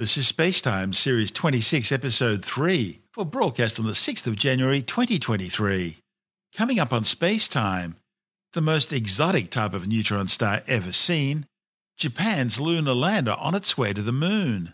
[0.00, 5.98] This is Spacetime, Series 26, Episode 3, for broadcast on the 6th of January 2023.
[6.56, 7.96] Coming up on Spacetime,
[8.54, 11.44] the most exotic type of neutron star ever seen,
[11.98, 14.72] Japan's lunar lander on its way to the moon,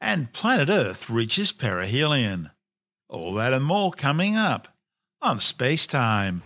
[0.00, 2.50] and planet Earth reaches perihelion.
[3.10, 4.68] All that and more coming up
[5.20, 6.40] on Spacetime.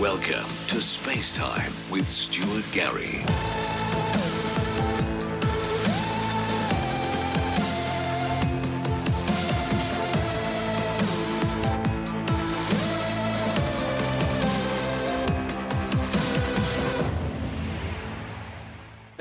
[0.00, 3.22] Welcome to Spacetime with Stuart Gary.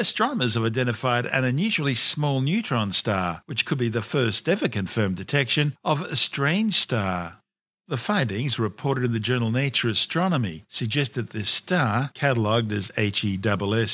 [0.01, 5.15] Astronomers have identified an unusually small neutron star, which could be the first ever confirmed
[5.15, 7.43] detection of a strange star.
[7.87, 13.11] The findings, reported in the journal Nature Astronomy, suggest that this star, catalogued as HESS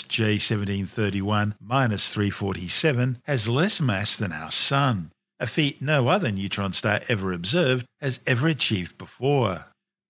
[0.06, 7.34] J1731 347, has less mass than our Sun, a feat no other neutron star ever
[7.34, 9.66] observed has ever achieved before.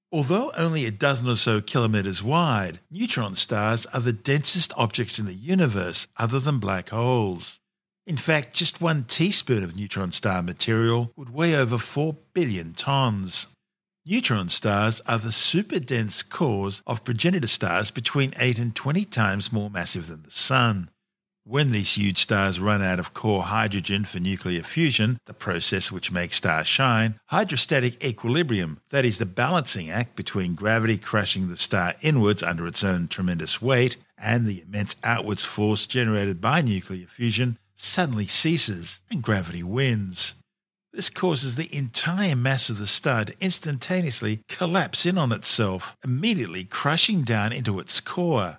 [0.09, 5.25] Although only a dozen or so kilometres wide, neutron stars are the densest objects in
[5.25, 7.59] the universe other than black holes.
[8.05, 13.47] In fact, just one teaspoon of neutron star material would weigh over 4 billion tons.
[14.05, 19.51] Neutron stars are the super dense cores of progenitor stars between 8 and 20 times
[19.51, 20.89] more massive than the Sun.
[21.49, 26.11] When these huge stars run out of core hydrogen for nuclear fusion, the process which
[26.11, 31.93] makes stars shine, hydrostatic equilibrium, that is the balancing act between gravity crushing the star
[32.01, 37.57] inwards under its own tremendous weight and the immense outwards force generated by nuclear fusion,
[37.75, 40.35] suddenly ceases and gravity wins.
[40.91, 46.65] This causes the entire mass of the star to instantaneously collapse in on itself, immediately
[46.65, 48.57] crushing down into its core.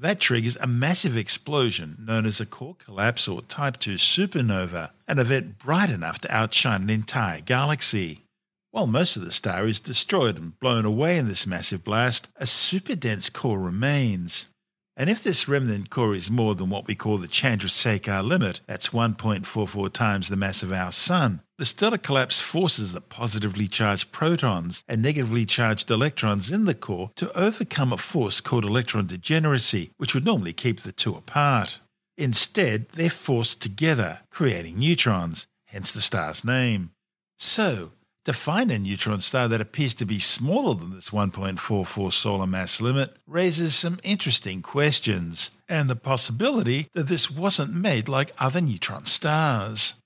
[0.00, 5.18] That triggers a massive explosion known as a core collapse or Type 2 supernova, an
[5.18, 8.22] event bright enough to outshine an entire galaxy.
[8.70, 12.44] While most of the star is destroyed and blown away in this massive blast, a
[12.44, 14.46] superdense core remains.
[14.96, 18.88] And if this remnant core is more than what we call the Chandrasekhar limit, that's
[18.88, 24.82] 1.44 times the mass of our Sun, the stellar collapse forces the positively charged protons
[24.88, 30.14] and negatively charged electrons in the core to overcome a force called electron degeneracy, which
[30.14, 31.78] would normally keep the two apart.
[32.16, 36.92] Instead, they're forced together, creating neutrons, hence the star's name.
[37.36, 37.92] So,
[38.24, 42.80] to find a neutron star that appears to be smaller than this 1.44 solar mass
[42.80, 49.04] limit raises some interesting questions, and the possibility that this wasn't made like other neutron
[49.04, 49.96] stars.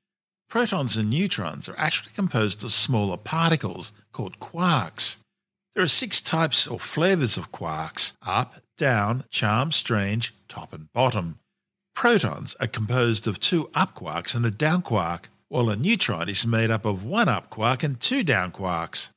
[0.48, 5.16] Protons and neutrons are actually composed of smaller particles called quarks.
[5.74, 11.38] There are six types or flavors of quarks up, down, charm, strange, top, and bottom.
[11.94, 16.46] Protons are composed of two up quarks and a down quark, while a neutron is
[16.46, 19.08] made up of one up quark and two down quarks.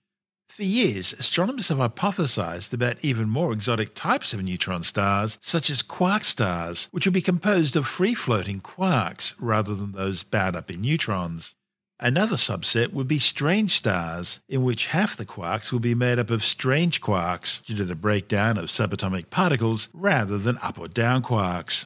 [0.57, 5.83] For years, astronomers have hypothesized about even more exotic types of neutron stars, such as
[5.83, 10.71] quark stars, which would be composed of free floating quarks rather than those bound up
[10.71, 11.53] in neutrons.
[11.99, 16.31] Another subset would be strange stars, in which half the quarks will be made up
[16.31, 21.21] of strange quarks due to the breakdown of subatomic particles rather than up or down
[21.21, 21.85] quarks.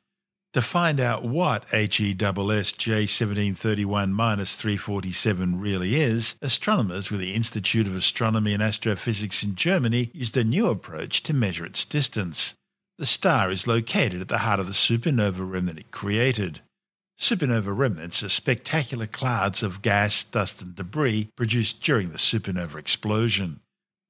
[0.54, 8.54] To find out what HESS J1731 347 really is, astronomers with the Institute of Astronomy
[8.54, 12.54] and Astrophysics in Germany used a new approach to measure its distance.
[12.98, 16.60] The star is located at the heart of the supernova remnant it created.
[17.18, 23.62] Supernova remnants are spectacular clouds of gas, dust, and debris produced during the supernova explosion.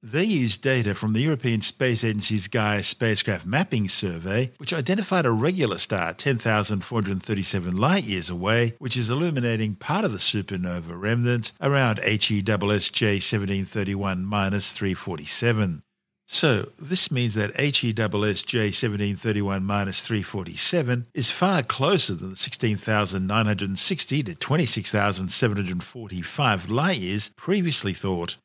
[0.04, 5.30] They used data from the European Space Agency's Gaia spacecraft mapping survey, which identified a
[5.30, 12.00] regular star 10,437 light years away, which is illuminating part of the supernova remnant around
[12.00, 15.84] HESS J1731 347.
[16.26, 26.70] So, this means that HESS J1731 347 is far closer than the 16,960 to 26,745
[26.70, 28.36] light years previously thought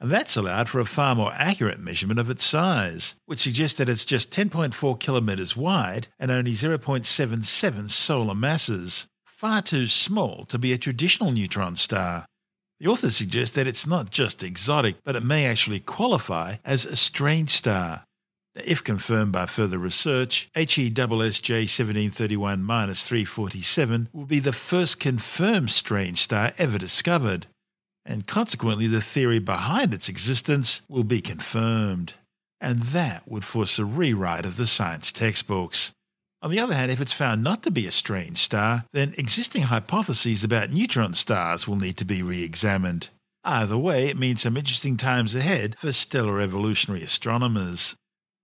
[0.00, 4.04] that's allowed for a far more accurate measurement of its size, which suggests that it's
[4.04, 10.78] just 10.4 kilometres wide and only 0.77 solar masses, far too small to be a
[10.78, 12.26] traditional neutron star.
[12.78, 16.96] The authors suggest that it's not just exotic, but it may actually qualify as a
[16.96, 18.04] strange star.
[18.54, 26.52] If confirmed by further research, HESS J1731 347 will be the first confirmed strange star
[26.58, 27.46] ever discovered,
[28.08, 32.14] and consequently the theory behind its existence will be confirmed.
[32.58, 35.92] And that would force a rewrite of the science textbooks.
[36.40, 39.62] On the other hand, if it's found not to be a strange star, then existing
[39.62, 43.10] hypotheses about neutron stars will need to be re examined.
[43.44, 47.94] Either way, it means some interesting times ahead for stellar evolutionary astronomers.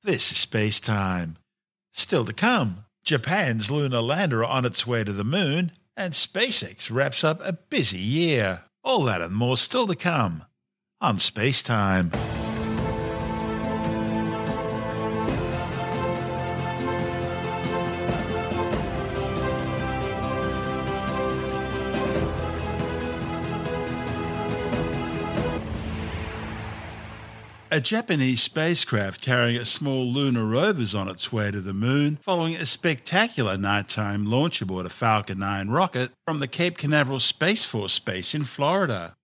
[0.03, 1.37] This is space time.
[1.93, 7.25] Still to come, Japan's lunar lander on its way to the moon, and SpaceX wraps
[7.25, 8.63] up a busy year.
[8.85, 10.45] All that and more still to come
[11.01, 12.13] on Space Time.
[27.75, 32.15] A Japanese spacecraft carrying a small lunar rover is on its way to the moon
[32.23, 37.65] following a spectacular nighttime launch aboard a Falcon 9 rocket from the Cape Canaveral Space
[37.65, 39.17] Force base in Florida.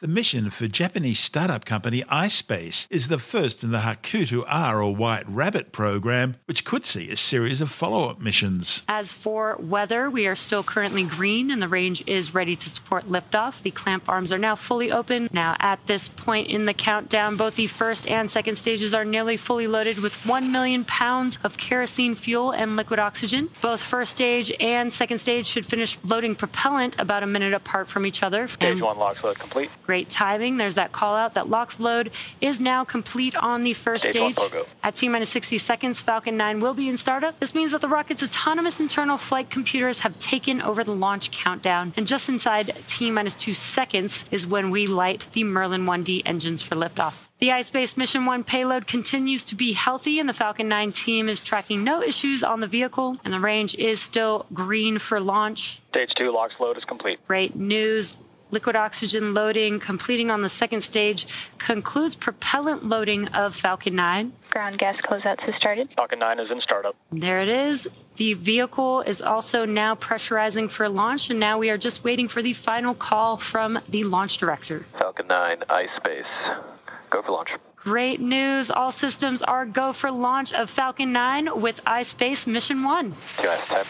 [0.00, 4.92] The mission for Japanese startup company iSpace is the first in the Hakuto R or
[4.94, 8.82] White Rabbit program, which could see a series of follow up missions.
[8.88, 13.08] As for weather, we are still currently green and the range is ready to support
[13.08, 13.62] liftoff.
[13.62, 15.28] The clamp arms are now fully open.
[15.32, 19.36] Now, at this point in the countdown, both the first and second stages are nearly
[19.36, 23.48] fully loaded with 1 million pounds of kerosene fuel and liquid oxygen.
[23.62, 28.04] Both first stage and second stage should finish loading propellant about a minute apart from
[28.04, 28.48] each other.
[28.48, 29.70] Stage one LOX load complete.
[29.84, 30.56] Great timing.
[30.56, 32.10] There's that call out that LOX load
[32.40, 34.50] is now complete on the first Stage one, stage.
[34.50, 34.66] Pogo.
[34.82, 37.38] At T minus 60 seconds, Falcon 9 will be in startup.
[37.38, 41.92] This means that the rocket's autonomous internal flight computers have taken over the launch countdown.
[41.96, 46.62] And just inside T minus two seconds is when we light the Merlin 1D engines
[46.62, 47.26] for liftoff.
[47.38, 51.42] The iSpace Mission 1 payload continues to be healthy, and the Falcon 9 team is
[51.42, 55.82] tracking no issues on the vehicle, and the range is still green for launch.
[55.90, 57.24] Stage two LOX load is complete.
[57.26, 58.16] Great news.
[58.54, 61.26] Liquid oxygen loading completing on the second stage
[61.58, 64.32] concludes propellant loading of Falcon 9.
[64.50, 65.92] Ground gas closeouts has started.
[65.96, 66.94] Falcon 9 is in startup.
[67.10, 67.88] There it is.
[68.14, 72.42] The vehicle is also now pressurizing for launch, and now we are just waiting for
[72.42, 74.86] the final call from the launch director.
[74.96, 76.62] Falcon 9, iSpace.
[77.10, 77.48] Go for launch.
[77.74, 78.70] Great news.
[78.70, 83.10] All systems are go for launch of Falcon 9 with iSpace Mission 1.
[83.10, 83.84] T minus 10,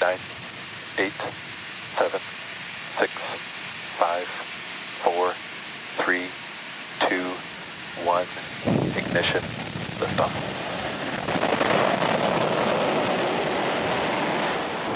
[0.00, 0.18] 9,
[0.98, 1.12] 8,
[1.98, 2.20] 7,
[3.00, 3.12] 6,
[4.00, 4.26] 5,
[5.04, 5.34] 4,
[5.98, 6.26] 3,
[7.10, 7.32] 2,
[8.02, 8.26] 1.
[8.96, 9.42] Ignition.
[9.98, 10.32] Liftoff.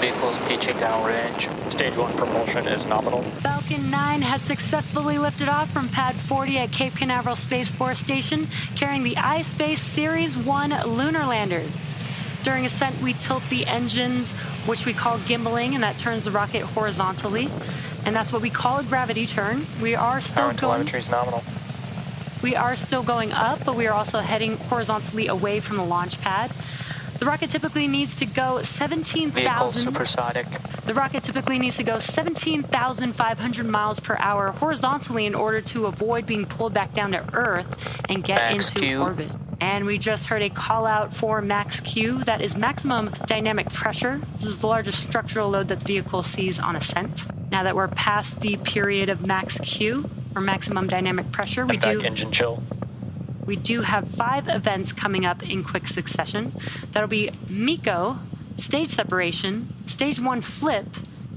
[0.01, 1.43] Vehicles pitching downrange.
[1.71, 3.21] Stage one propulsion is nominal.
[3.41, 8.49] Falcon 9 has successfully lifted off from Pad 40 at Cape Canaveral Space Force Station,
[8.75, 11.63] carrying the iSpace Series 1 lunar lander.
[12.45, 14.33] During ascent, we tilt the engines,
[14.67, 17.49] which we call gimbaling, and that turns the rocket horizontally.
[18.05, 19.65] And that's what we call a gravity turn.
[19.81, 21.43] We are still and going, telemetry is nominal.
[22.43, 26.21] we are still going up, but we are also heading horizontally away from the launch
[26.21, 26.53] pad.
[27.17, 29.81] The rocket typically needs to go Vehicle 17,000.
[29.81, 30.45] supersonic.
[30.85, 36.27] The rocket typically needs to go 17,500 miles per hour horizontally in order to avoid
[36.27, 37.75] being pulled back down to Earth
[38.07, 39.01] and get Max into Q.
[39.01, 39.31] orbit.
[39.61, 42.23] And we just heard a call out for max Q.
[42.23, 44.21] That is maximum dynamic pressure.
[44.33, 47.25] This is the largest structural load that the vehicle sees on ascent.
[47.51, 52.01] Now that we're past the period of max Q or maximum dynamic pressure, we do
[52.01, 52.61] engine chill.
[53.45, 56.51] we do have five events coming up in quick succession.
[56.91, 58.19] That'll be MECO,
[58.57, 60.87] stage separation, stage one flip,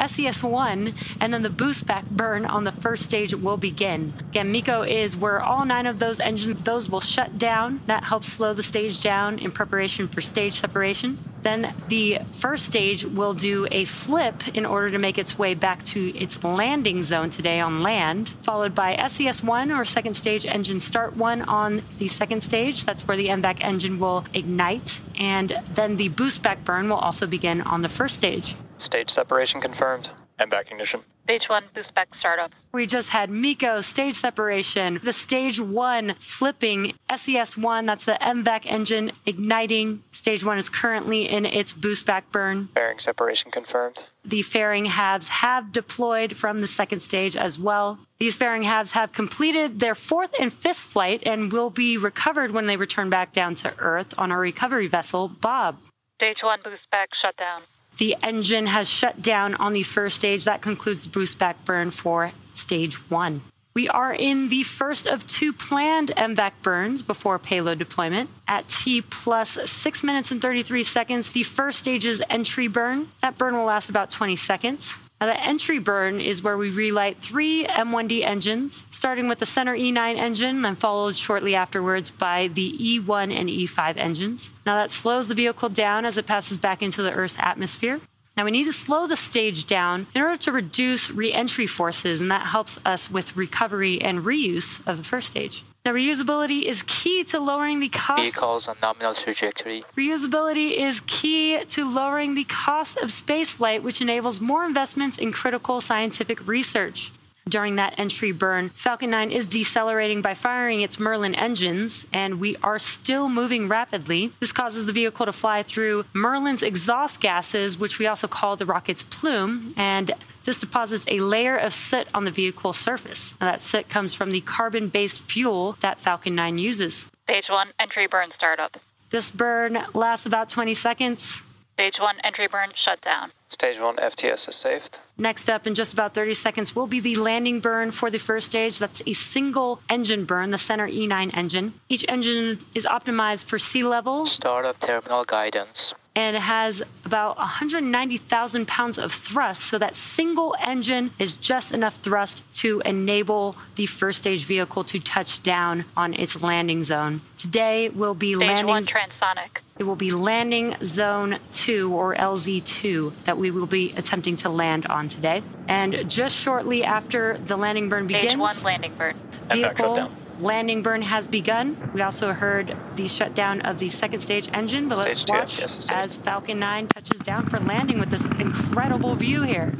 [0.06, 4.13] SES 1, and then the boost back burn on the first stage will begin.
[4.31, 7.81] Again, MECO is where all nine of those engines, those will shut down.
[7.87, 11.19] That helps slow the stage down in preparation for stage separation.
[11.43, 15.84] Then the first stage will do a flip in order to make its way back
[15.84, 20.81] to its landing zone today on land, followed by SES 1 or second stage engine
[20.81, 22.84] start 1 on the second stage.
[22.84, 25.01] That's where the MVAC engine will ignite.
[25.19, 28.56] And then the boost back burn will also begin on the first stage.
[28.79, 30.11] Stage separation confirmed.
[30.39, 31.01] And back ignition.
[31.25, 32.53] Stage one boost back startup.
[32.73, 38.63] We just had MECO stage separation, the stage one flipping SES one, that's the MVAC
[38.65, 40.05] engine igniting.
[40.13, 42.69] Stage one is currently in its boost back burn.
[42.75, 44.06] Fairing separation confirmed.
[44.25, 47.99] The fairing halves have deployed from the second stage as well.
[48.19, 52.69] These fairing halves have completed their fourth and fifth flight and will be recovered when
[52.69, 55.79] they return back down to Earth on our recovery vessel, Bob.
[56.15, 57.63] Stage one boost back shutdown.
[57.98, 60.44] The engine has shut down on the first stage.
[60.44, 63.43] That concludes the boost back burn for stage one.
[63.74, 68.31] We are in the first of two planned MVAC burns before payload deployment.
[68.48, 73.08] At T plus 6 minutes and 33 seconds, the first stage's entry burn.
[73.20, 74.94] That burn will last about 20 seconds.
[75.20, 79.75] Now, the entry burn is where we relight three M1D engines, starting with the center
[79.77, 84.51] E9 engine, then followed shortly afterwards by the E1 and E5 engines.
[84.65, 88.01] Now, that slows the vehicle down as it passes back into the Earth's atmosphere.
[88.37, 92.20] Now, we need to slow the stage down in order to reduce re entry forces,
[92.20, 95.65] and that helps us with recovery and reuse of the first stage.
[95.85, 98.20] Now, reusability is key to lowering the cost.
[98.20, 99.85] Vehicles on nominal trajectory.
[99.97, 105.81] Reusability is key to lowering the cost of spaceflight, which enables more investments in critical
[105.81, 107.13] scientific research.
[107.48, 112.56] During that entry burn, Falcon 9 is decelerating by firing its Merlin engines, and we
[112.56, 114.32] are still moving rapidly.
[114.40, 118.67] This causes the vehicle to fly through Merlin's exhaust gases, which we also call the
[118.67, 120.10] rocket's plume, and
[120.44, 123.34] this deposits a layer of soot on the vehicle's surface.
[123.40, 127.08] Now, that soot comes from the carbon based fuel that Falcon 9 uses.
[127.24, 128.76] Stage 1, entry burn startup.
[129.10, 131.44] This burn lasts about 20 seconds.
[131.79, 133.31] Stage 1, entry burn shutdown.
[133.51, 134.99] Stage 1 FTS is saved.
[135.17, 138.49] Next up, in just about 30 seconds, will be the landing burn for the first
[138.49, 138.81] stage.
[138.81, 141.75] That's a single engine burn, the center E9 engine.
[141.89, 145.94] Each engine is optimized for sea level Startup terminal guidance.
[146.17, 149.63] and it has about 190,000 pounds of thrust.
[149.63, 154.99] So that single engine is just enough thrust to enable the first stage vehicle to
[154.99, 157.20] touch down on its landing zone.
[157.37, 158.67] Today will be Stage landing.
[158.67, 159.58] 1, transonic.
[159.79, 164.87] It will be landing zone 2 or LZ2 that we will be attempting to land
[164.87, 165.43] on today.
[165.69, 169.17] And just shortly after the landing burn begins, Stage begins, 1, landing burn.
[169.51, 171.91] Vehicle landing burn has begun.
[171.94, 175.61] We also heard the shutdown of the second stage engine, but let's Stage two, watch
[175.61, 179.73] yes, as Falcon 9 touches down for landing with this incredible view here.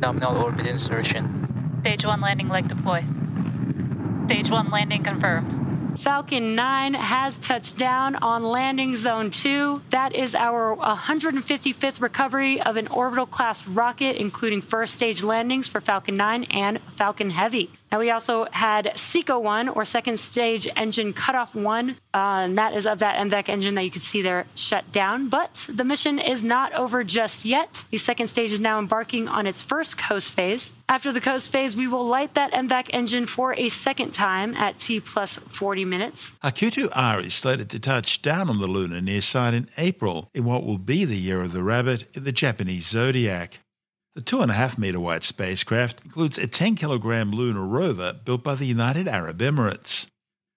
[0.00, 1.78] Nominal orbit insertion.
[1.80, 3.04] Stage 1, landing leg deploy.
[4.26, 5.63] Stage 1, landing confirmed.
[6.04, 9.80] Falcon 9 has touched down on landing zone 2.
[9.88, 15.80] That is our 155th recovery of an orbital class rocket, including first stage landings for
[15.80, 17.70] Falcon 9 and Falcon Heavy.
[17.94, 22.74] Now, we also had SECO 1 or second stage engine cutoff 1, uh, and that
[22.74, 25.28] is of that MVAC engine that you can see there shut down.
[25.28, 27.84] But the mission is not over just yet.
[27.92, 30.72] The second stage is now embarking on its first coast phase.
[30.88, 34.80] After the coast phase, we will light that MVAC engine for a second time at
[34.80, 36.32] T plus 40 minutes.
[36.42, 40.44] Hakuto R is slated to touch down on the lunar near side in April in
[40.44, 43.60] what will be the year of the rabbit in the Japanese zodiac.
[44.14, 48.44] The two and a half metre wide spacecraft includes a 10 kilogram lunar rover built
[48.44, 50.06] by the United Arab Emirates.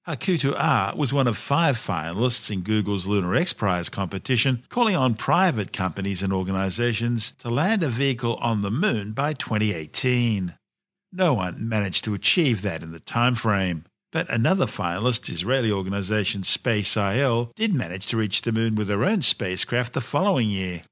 [0.08, 5.16] Hakuto R was one of five finalists in Google's Lunar X Prize competition, calling on
[5.16, 10.54] private companies and organizations to land a vehicle on the moon by 2018.
[11.12, 13.86] No one managed to achieve that in the time frame.
[14.12, 19.04] But another finalist, Israeli organization Space IL, did manage to reach the moon with their
[19.04, 20.84] own spacecraft the following year.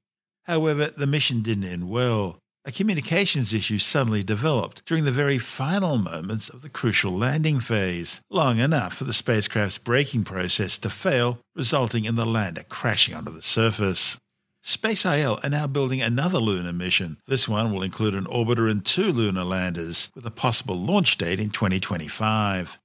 [0.46, 2.40] However, the mission didn't end well.
[2.68, 8.20] A communications issue suddenly developed during the very final moments of the crucial landing phase,
[8.28, 13.30] long enough for the spacecraft's braking process to fail, resulting in the lander crashing onto
[13.30, 14.18] the surface.
[14.64, 17.18] Space IL are now building another lunar mission.
[17.28, 21.38] This one will include an orbiter and two lunar landers, with a possible launch date
[21.38, 22.80] in 2025.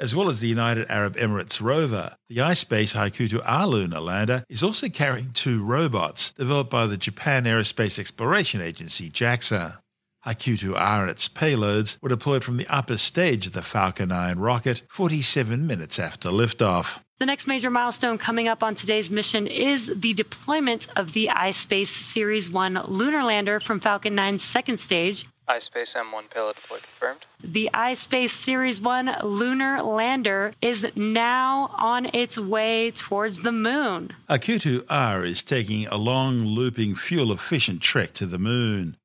[0.00, 4.60] As well as the United Arab Emirates rover, the iSpace Hakuto R lunar lander is
[4.60, 9.78] also carrying two robots developed by the Japan Aerospace Exploration Agency, JAXA.
[10.26, 14.36] Hakuto R and its payloads were deployed from the upper stage of the Falcon 9
[14.38, 17.03] rocket 47 minutes after liftoff.
[17.20, 21.86] The next major milestone coming up on today's mission is the deployment of the iSpace
[21.86, 25.28] Series 1 lunar lander from Falcon 9's second stage.
[25.48, 27.20] iSpace M1 payload deploy confirmed.
[27.40, 34.10] The iSpace Series 1 lunar lander is now on its way towards the moon.
[34.28, 38.96] Hakuto R is taking a long, looping, fuel efficient trek to the moon.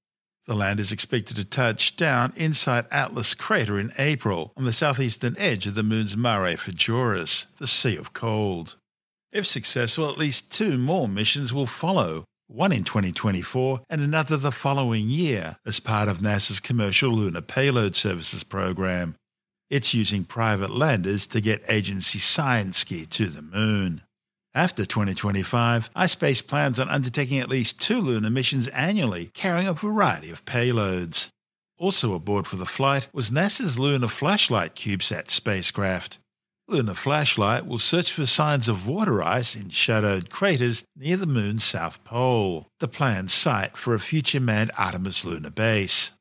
[0.50, 5.36] The lander is expected to touch down inside Atlas Crater in April on the southeastern
[5.38, 8.75] edge of the moon's Mare Majoris, the Sea of Cold.
[9.32, 14.51] If successful, at least two more missions will follow, one in 2024 and another the
[14.51, 19.15] following year as part of NASA's Commercial Lunar Payload Services program.
[19.70, 24.01] It's using private landers to get agency science gear to the moon.
[24.56, 30.32] After 2025, iSpace plans on undertaking at least two lunar missions annually, carrying a variety
[30.32, 31.29] of payloads.
[31.77, 36.18] Also aboard for the flight was NASA's Lunar Flashlight CubeSat spacecraft.
[36.68, 41.63] Lunar Flashlight will search for signs of water ice in shadowed craters near the moon's
[41.63, 46.12] south pole, the planned site for a future manned Artemis lunar base.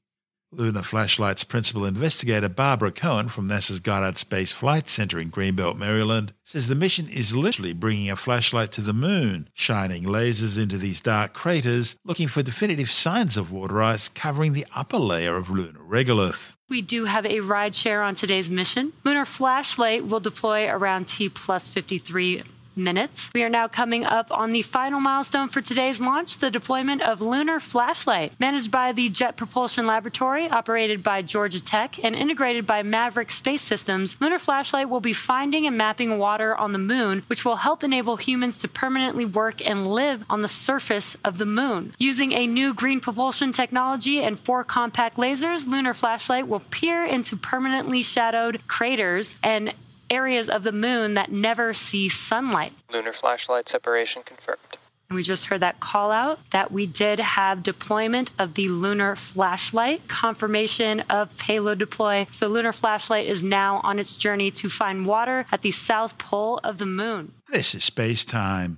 [0.50, 6.32] Lunar Flashlight's principal investigator Barbara Cohen from NASA's Goddard Space Flight Center in Greenbelt, Maryland,
[6.42, 11.02] says the mission is literally bringing a flashlight to the moon, shining lasers into these
[11.02, 15.80] dark craters, looking for definitive signs of water ice covering the upper layer of lunar
[15.80, 16.54] regolith.
[16.70, 18.94] We do have a ride share on today's mission.
[19.04, 22.42] Lunar Flashlight will deploy around T plus 53
[22.78, 23.30] minutes.
[23.34, 27.20] We are now coming up on the final milestone for today's launch the deployment of
[27.20, 28.32] Lunar Flashlight.
[28.38, 33.62] Managed by the Jet Propulsion Laboratory, operated by Georgia Tech, and integrated by Maverick Space
[33.62, 37.82] Systems, Lunar Flashlight will be finding and mapping water on the moon, which will help
[37.82, 41.94] enable humans to permanently work and live on the surface of the moon.
[41.98, 47.36] Using a new green propulsion technology and four compact lasers, Lunar Flashlight will peer into
[47.36, 49.74] permanently shadowed craters and
[50.10, 52.72] areas of the moon that never see sunlight.
[52.92, 54.78] Lunar flashlight separation confirmed.
[55.08, 59.16] And we just heard that call out that we did have deployment of the lunar
[59.16, 62.26] flashlight, confirmation of payload deploy.
[62.30, 66.60] So, lunar flashlight is now on its journey to find water at the south pole
[66.62, 67.32] of the moon.
[67.50, 68.76] This is space time.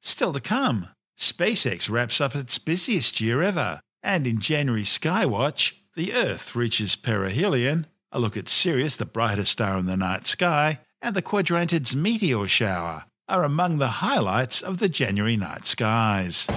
[0.00, 3.80] Still to come, SpaceX wraps up its busiest year ever.
[4.02, 9.78] And in January Skywatch, the Earth reaches perihelion, a look at Sirius, the brightest star
[9.78, 14.88] in the night sky, and the Quadrantid's meteor shower are among the highlights of the
[14.88, 16.48] January night skies.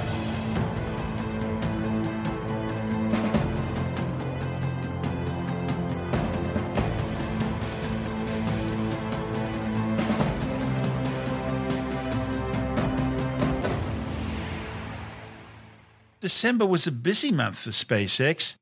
[16.20, 18.56] December was a busy month for SpaceX.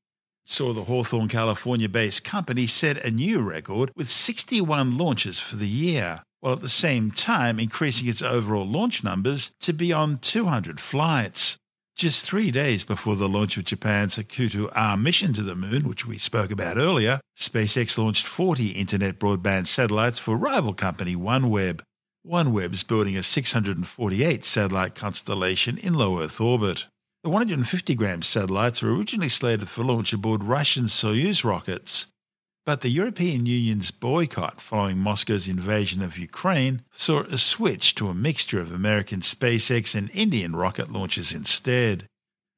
[0.52, 5.66] Saw the Hawthorne, California based company set a new record with 61 launches for the
[5.66, 11.56] year, while at the same time increasing its overall launch numbers to beyond 200 flights.
[11.96, 16.06] Just three days before the launch of Japan's Hakuto R mission to the moon, which
[16.06, 21.80] we spoke about earlier, SpaceX launched 40 internet broadband satellites for rival company OneWeb.
[22.28, 26.88] OneWeb's building a 648 satellite constellation in low Earth orbit.
[27.24, 32.08] The 150 gram satellites were originally slated for launch aboard Russian Soyuz rockets,
[32.66, 38.16] but the European Union's boycott following Moscow's invasion of Ukraine saw a switch to a
[38.16, 42.08] mixture of American SpaceX and Indian rocket launches instead.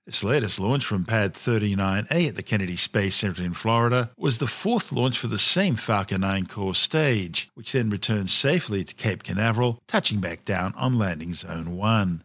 [0.06, 4.48] This latest launch from Pad 39A at the Kennedy Space Center in Florida was the
[4.48, 9.24] fourth launch for the same Falcon 9 core stage, which then returned safely to Cape
[9.24, 12.24] Canaveral, touching back down on landing zone 1.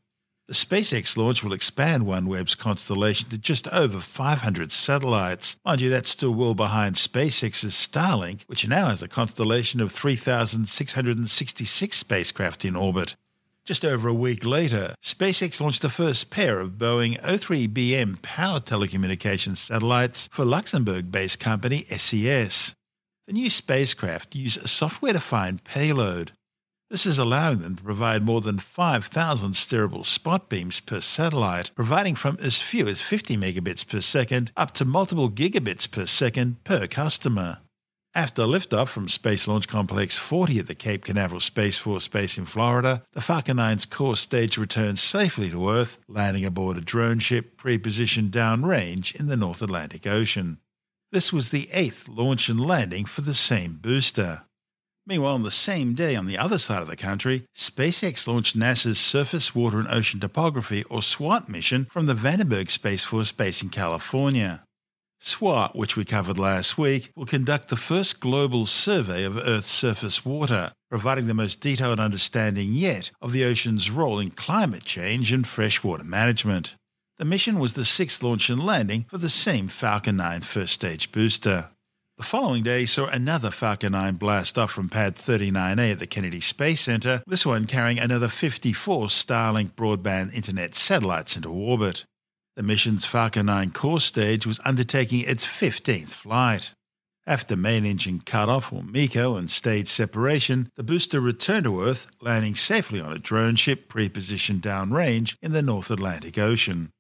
[0.49, 5.57] The SpaceX launch will expand OneWeb's constellation to just over 500 satellites.
[5.63, 11.99] Mind you, that's still well behind SpaceX's Starlink, which now has a constellation of 3,666
[11.99, 13.15] spacecraft in orbit.
[13.67, 19.59] Just over a week later, SpaceX launched the first pair of Boeing O3BM powered telecommunications
[19.59, 22.75] satellites for Luxembourg based company SES.
[23.27, 26.33] The new spacecraft use a software defined payload.
[26.91, 32.15] This is allowing them to provide more than 5,000 steerable spot beams per satellite, providing
[32.15, 36.87] from as few as 50 megabits per second up to multiple gigabits per second per
[36.87, 37.59] customer.
[38.15, 42.47] After liftoff from Space Launch Complex 40 at the Cape Canaveral Space Force Base in
[42.47, 47.59] Florida, the Falcon 9's core stage returned safely to Earth, landing aboard a drone ship
[47.59, 50.59] pre-positioned downrange in the North Atlantic Ocean.
[51.13, 54.43] This was the eighth launch and landing for the same booster.
[55.09, 58.99] Meanwhile, on the same day on the other side of the country, SpaceX launched NASA's
[58.99, 63.71] Surface, Water and Ocean Topography, or SWOT mission from the Vandenberg Space Force Base in
[63.71, 64.65] California.
[65.19, 70.27] SWOT, which we covered last week, will conduct the first global survey of Earth's surface
[70.27, 75.47] water, providing the most detailed understanding yet of the ocean's role in climate change and
[75.47, 76.75] freshwater management.
[77.17, 81.11] The mission was the sixth launch and landing for the same Falcon 9 first stage
[81.13, 81.71] booster.
[82.19, 86.41] The following day saw another Falcon 9 blast off from Pad 39A at the Kennedy
[86.41, 92.07] Space Center, this one carrying another 54 Starlink broadband internet satellites into orbit.
[92.57, 96.75] The mission's Falcon 9 core stage was undertaking its 15th flight.
[97.25, 102.57] After main engine cutoff or MECO and stage separation, the booster returned to Earth, landing
[102.57, 106.91] safely on a drone ship pre-positioned downrange in the North Atlantic Ocean.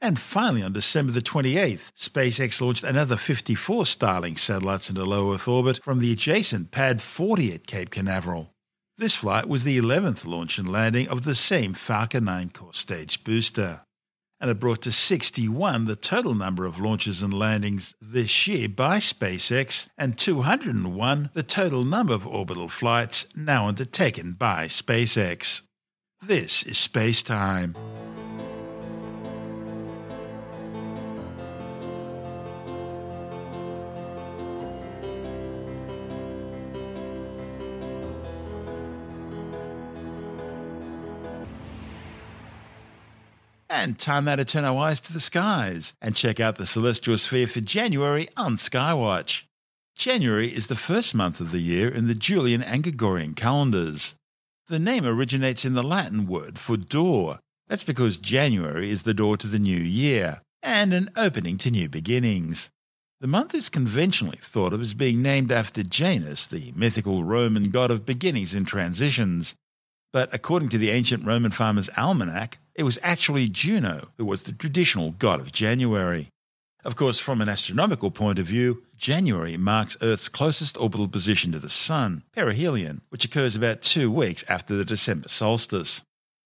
[0.00, 5.48] And finally, on December the 28th, SpaceX launched another 54 Starlink satellites into low Earth
[5.48, 8.50] orbit from the adjacent Pad 40 at Cape Canaveral.
[8.96, 13.24] This flight was the 11th launch and landing of the same Falcon 9 core stage
[13.24, 13.82] booster.
[14.40, 18.98] And it brought to 61 the total number of launches and landings this year by
[18.98, 25.62] SpaceX, and 201 the total number of orbital flights now undertaken by SpaceX.
[26.22, 27.74] This is Space Time.
[43.80, 47.16] And time now to turn our eyes to the skies and check out the celestial
[47.16, 49.44] sphere for January on Skywatch.
[49.94, 54.16] January is the first month of the year in the Julian and Gregorian calendars.
[54.66, 57.38] The name originates in the Latin word for door.
[57.68, 61.88] That's because January is the door to the new year and an opening to new
[61.88, 62.70] beginnings.
[63.20, 67.92] The month is conventionally thought of as being named after Janus, the mythical Roman god
[67.92, 69.54] of beginnings and transitions.
[70.12, 74.52] But according to the ancient Roman farmer's almanac, it was actually Juno who was the
[74.52, 76.28] traditional god of January.
[76.84, 81.58] Of course, from an astronomical point of view, January marks Earth's closest orbital position to
[81.58, 86.02] the Sun, perihelion, which occurs about two weeks after the December solstice.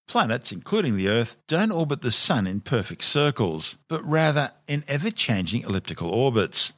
[0.08, 5.10] Planets, including the Earth, don't orbit the Sun in perfect circles, but rather in ever
[5.10, 6.72] changing elliptical orbits.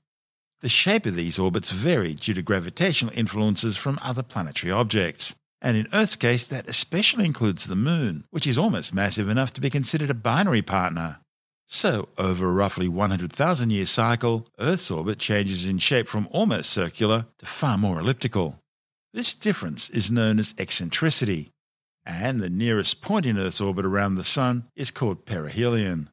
[0.62, 5.36] The shape of these orbits vary due to gravitational influences from other planetary objects.
[5.64, 9.62] And in Earth's case, that especially includes the Moon, which is almost massive enough to
[9.62, 11.20] be considered a binary partner.
[11.66, 17.28] So, over a roughly 100,000 year cycle, Earth's orbit changes in shape from almost circular
[17.38, 18.60] to far more elliptical.
[19.14, 21.50] This difference is known as eccentricity,
[22.04, 26.10] and the nearest point in Earth's orbit around the Sun is called perihelion.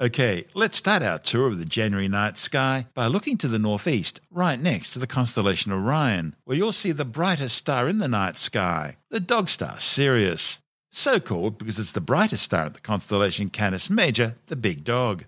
[0.00, 4.20] Okay, let's start our tour of the January night sky by looking to the northeast,
[4.32, 8.36] right next to the constellation Orion, where you'll see the brightest star in the night
[8.36, 10.58] sky, the dog star Sirius.
[10.90, 15.24] So called because it's the brightest star in the constellation Canis Major, the big dog.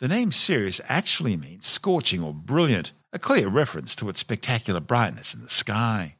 [0.00, 5.34] The name Sirius actually means scorching or brilliant, a clear reference to its spectacular brightness
[5.34, 6.16] in the sky.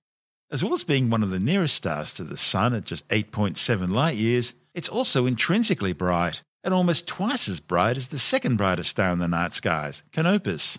[0.51, 3.91] As well as being one of the nearest stars to the Sun at just 8.7
[3.91, 8.91] light years, it's also intrinsically bright, and almost twice as bright as the second brightest
[8.91, 10.79] star in the night skies, Canopus.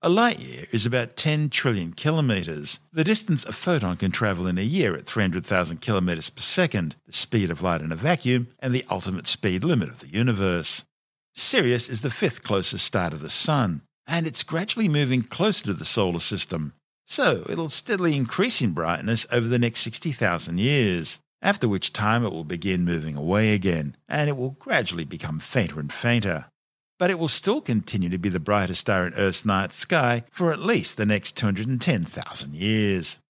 [0.00, 4.56] A light year is about 10 trillion kilometres, the distance a photon can travel in
[4.56, 8.72] a year at 300,000 kilometres per second, the speed of light in a vacuum, and
[8.72, 10.84] the ultimate speed limit of the universe.
[11.34, 15.74] Sirius is the fifth closest star to the Sun, and it's gradually moving closer to
[15.74, 16.72] the solar system,
[17.06, 22.32] so it'll steadily increase in brightness over the next 60,000 years, after which time it
[22.32, 26.46] will begin moving away again, and it will gradually become fainter and fainter.
[26.98, 30.52] But it will still continue to be the brightest star in Earth's night sky for
[30.52, 33.20] at least the next 210,000 years.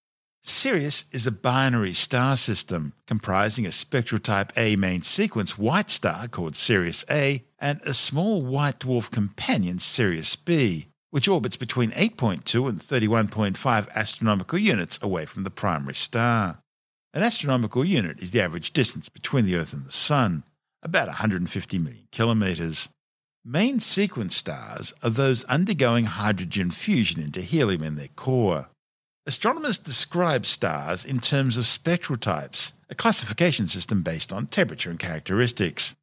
[0.48, 6.26] Sirius is a binary star system comprising a spectral type A main sequence white star
[6.26, 12.66] called Sirius A and a small white dwarf companion Sirius B, which orbits between 8.2
[12.66, 16.60] and 31.5 astronomical units away from the primary star.
[17.12, 20.44] An astronomical unit is the average distance between the Earth and the Sun,
[20.82, 22.88] about 150 million kilometres.
[23.44, 28.68] Main sequence stars are those undergoing hydrogen fusion into helium in their core.
[29.28, 34.98] Astronomers describe stars in terms of spectral types, a classification system based on temperature and
[34.98, 35.94] characteristics.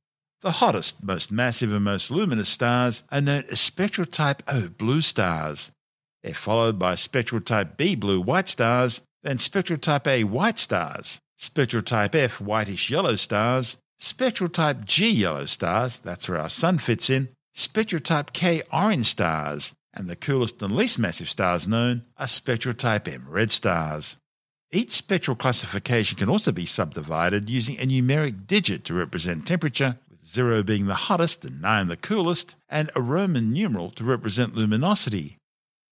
[0.42, 5.02] The hottest, most massive, and most luminous stars are known as spectral type O blue
[5.02, 5.72] stars.
[6.22, 11.18] They're followed by spectral type B blue white stars, then spectral type A white stars,
[11.36, 16.78] spectral type F whitish yellow stars, spectral type G yellow stars, that's where our sun
[16.78, 22.04] fits in, spectral type K orange stars, and the coolest and least massive stars known
[22.18, 24.18] are spectral type M red stars.
[24.72, 30.26] Each spectral classification can also be subdivided using a numeric digit to represent temperature, with
[30.26, 35.38] 0 being the hottest and 9 the coolest, and a Roman numeral to represent luminosity.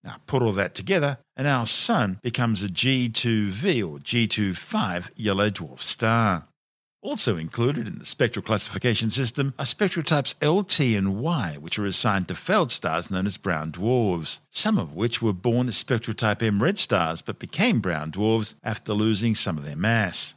[0.04, 5.80] Now put all that together, and our Sun becomes a G2V or G25 yellow dwarf
[5.80, 6.48] star.
[7.04, 11.86] Also included in the spectral classification system are spectral types LT and Y, which are
[11.86, 16.16] assigned to failed stars known as brown dwarfs, some of which were born as spectral
[16.16, 20.36] type M red stars but became brown dwarfs after losing some of their mass.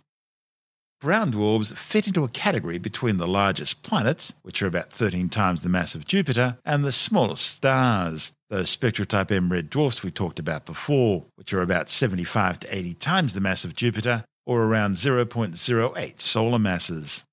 [1.01, 5.61] Brown dwarfs fit into a category between the largest planets, which are about 13 times
[5.61, 10.11] the mass of Jupiter, and the smallest stars, those spectral type M red dwarfs we
[10.11, 14.63] talked about before, which are about 75 to 80 times the mass of Jupiter or
[14.63, 17.25] around 0.08 solar masses.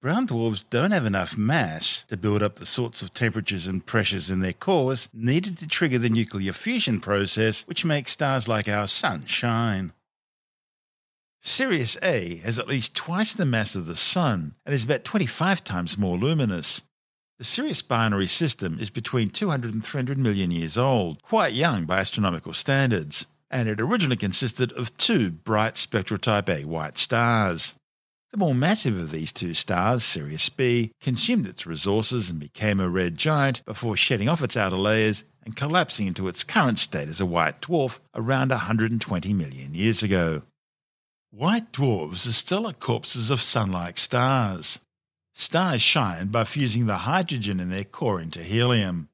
[0.00, 4.30] Brown dwarfs don't have enough mass to build up the sorts of temperatures and pressures
[4.30, 8.86] in their cores needed to trigger the nuclear fusion process which makes stars like our
[8.86, 9.92] Sun shine.
[11.42, 15.62] Sirius A has at least twice the mass of the Sun and is about 25
[15.64, 16.80] times more luminous.
[17.36, 21.98] The Sirius binary system is between 200 and 300 million years old, quite young by
[21.98, 27.74] astronomical standards, and it originally consisted of two bright spectral type A white stars.
[28.30, 32.88] The more massive of these two stars, Sirius B, consumed its resources and became a
[32.88, 37.20] red giant before shedding off its outer layers and collapsing into its current state as
[37.20, 40.42] a white dwarf around 120 million years ago.
[41.32, 44.78] White dwarfs are stellar corpses of sun like stars.
[45.34, 49.08] Stars shine by fusing the hydrogen in their core into helium.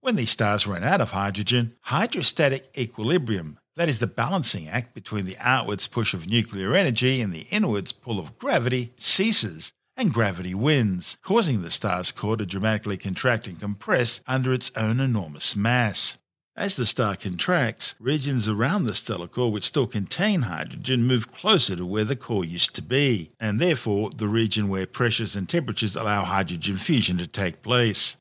[0.00, 5.26] When these stars run out of hydrogen, hydrostatic equilibrium, that is the balancing act between
[5.26, 10.54] the outwards push of nuclear energy and the inwards pull of gravity, ceases, and gravity
[10.54, 16.18] wins, causing the star's core to dramatically contract and compress under its own enormous mass.
[16.58, 21.76] As the star contracts, regions around the stellar core which still contain hydrogen move closer
[21.76, 25.96] to where the core used to be, and therefore the region where pressures and temperatures
[25.96, 28.16] allow hydrogen fusion to take place.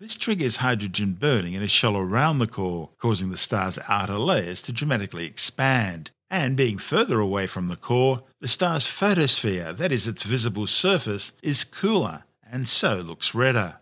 [0.00, 4.62] This triggers hydrogen burning in a shell around the core, causing the star's outer layers
[4.62, 6.10] to dramatically expand.
[6.30, 11.32] And being further away from the core, the star's photosphere, that is its visible surface,
[11.42, 13.80] is cooler and so looks redder.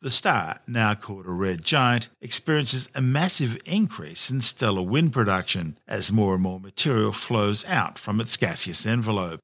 [0.00, 5.78] The star, now called a red giant, experiences a massive increase in stellar wind production
[5.86, 9.38] as more and more material flows out from its gaseous envelope.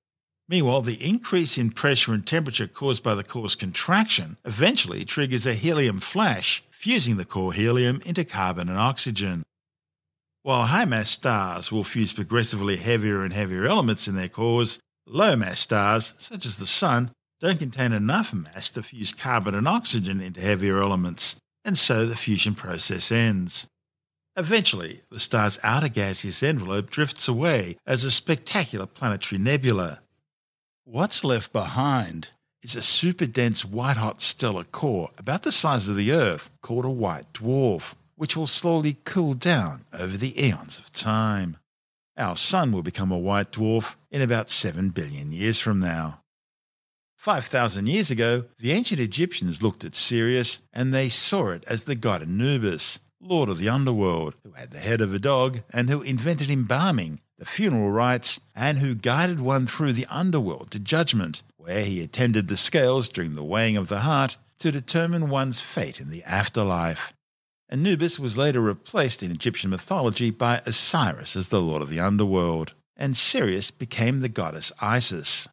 [0.49, 5.55] Meanwhile, the increase in pressure and temperature caused by the core's contraction eventually triggers a
[5.55, 9.43] helium flash, fusing the core helium into carbon and oxygen.
[10.43, 15.37] While high mass stars will fuse progressively heavier and heavier elements in their cores, low
[15.37, 20.21] mass stars, such as the Sun, don't contain enough mass to fuse carbon and oxygen
[20.21, 23.67] into heavier elements, and so the fusion process ends.
[24.37, 30.01] Eventually, the star's outer gaseous envelope drifts away as a spectacular planetary nebula.
[30.91, 32.29] What's left behind
[32.63, 36.87] is a super dense white hot stellar core about the size of the Earth called
[36.87, 41.59] a white dwarf, which will slowly cool down over the eons of time.
[42.17, 46.23] Our Sun will become a white dwarf in about 7 billion years from now.
[47.19, 51.97] 5,000 years ago, the ancient Egyptians looked at Sirius and they saw it as the
[51.97, 56.01] god Anubis, lord of the underworld, who had the head of a dog and who
[56.01, 61.85] invented embalming, the funeral rites, and who guided one through the underworld to judgment, where
[61.85, 66.11] he attended the scales during the weighing of the heart to determine one's fate in
[66.11, 67.13] the afterlife.
[67.71, 72.73] Anubis was later replaced in Egyptian mythology by Osiris as the lord of the underworld,
[72.97, 75.49] and Sirius became the goddess Isis.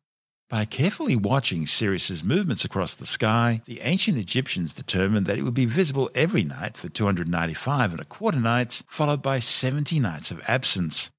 [0.50, 5.54] By carefully watching Sirius's movements across the sky, the ancient Egyptians determined that it would
[5.54, 10.41] be visible every night for 295 and a quarter nights, followed by 70 nights of
[10.48, 11.10] absence.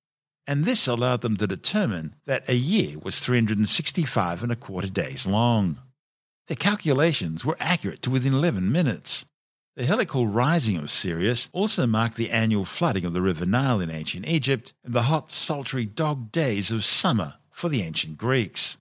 [0.46, 5.26] And this allowed them to determine that a year was 365 and a quarter days
[5.26, 5.78] long.
[6.46, 9.26] Their calculations were accurate to within 11 minutes.
[9.74, 13.90] The heliacal rising of Sirius also marked the annual flooding of the River Nile in
[13.90, 18.78] ancient Egypt and the hot, sultry dog days of summer for the ancient Greeks.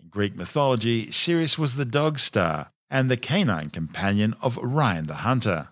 [0.00, 5.16] In Greek mythology, Sirius was the dog star and the canine companion of Orion the
[5.16, 5.68] hunter.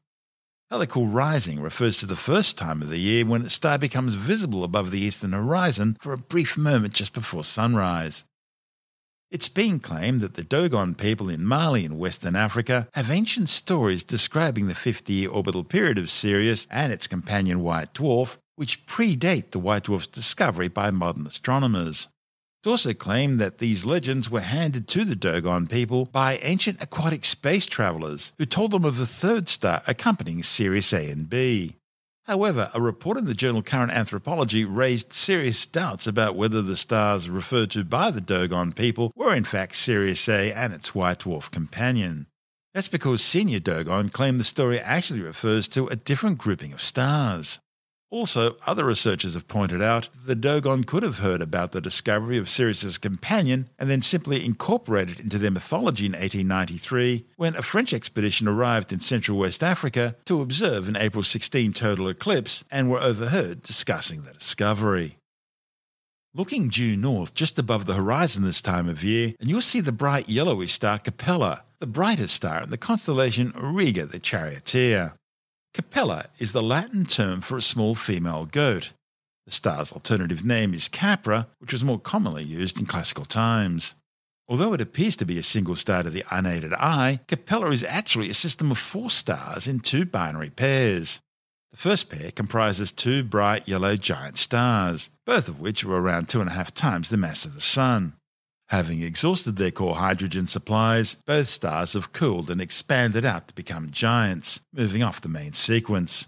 [0.71, 4.65] Heliacal rising refers to the first time of the year when a star becomes visible
[4.65, 8.25] above the eastern horizon for a brief moment just before sunrise.
[9.31, 14.05] It's been claimed that the Dogon people in Mali in Western Africa have ancient stories
[14.05, 19.53] describing the 50 year orbital period of Sirius and its companion white dwarf, which predate
[19.53, 22.09] the white dwarf's discovery by modern astronomers.
[22.69, 27.67] Also claimed that these legends were handed to the Dogon people by ancient aquatic space
[27.67, 31.77] travelers who told them of a third star accompanying Sirius A and B.
[32.27, 37.31] However, a report in the journal Current Anthropology raised serious doubts about whether the stars
[37.31, 41.51] referred to by the Dogon people were in fact Sirius A and its white dwarf
[41.51, 42.27] companion.
[42.75, 47.61] That's because senior Dogon claim the story actually refers to a different grouping of stars.
[48.11, 52.39] Also, other researchers have pointed out that the Dogon could have heard about the discovery
[52.39, 57.63] of Sirius's companion and then simply incorporated it into their mythology in 1893 when a
[57.63, 62.91] French expedition arrived in central West Africa to observe an April 16 total eclipse and
[62.91, 65.19] were overheard discussing the discovery.
[66.35, 69.93] Looking due north just above the horizon this time of year, and you'll see the
[69.93, 75.13] bright yellowish star Capella, the brightest star in the constellation Auriga the Charioteer.
[75.75, 78.93] Capella is the Latin term for a small female goat.
[79.47, 83.95] The star's alternative name is Capra, which was more commonly used in classical times.
[84.49, 88.31] Although it appears to be a single star to the unaided eye, Capella is actually
[88.31, 91.21] a system of four stars in two binary pairs.
[91.71, 96.41] The first pair comprises two bright yellow giant stars, both of which are around two
[96.41, 98.15] and a half times the mass of the Sun.
[98.69, 103.91] Having exhausted their core hydrogen supplies, both stars have cooled and expanded out to become
[103.91, 106.27] giants, moving off the main sequence.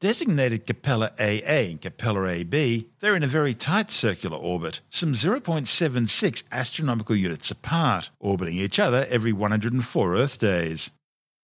[0.00, 6.44] Designated Capella AA and Capella AB, they're in a very tight circular orbit, some 0.76
[6.52, 10.90] astronomical units apart, orbiting each other every 104 Earth days.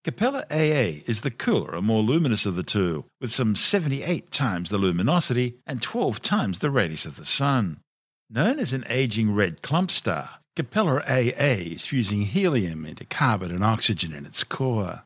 [0.04, 4.68] Capella AA is the cooler and more luminous of the two, with some 78 times
[4.68, 7.80] the luminosity and 12 times the radius of the Sun.
[8.34, 13.62] Known as an aging red clump star, Capella AA is fusing helium into carbon and
[13.62, 15.04] oxygen in its core.